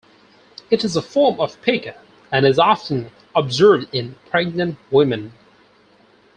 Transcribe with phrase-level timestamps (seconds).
[0.71, 1.95] It is a form of pica
[2.31, 5.33] and is often observed in pregnant women.